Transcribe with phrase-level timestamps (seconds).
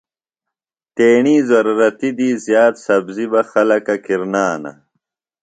[0.95, 4.71] تیݨی ضرورتی دی زِیات سبزیۡ بہ خلکہ کِرنانہ۔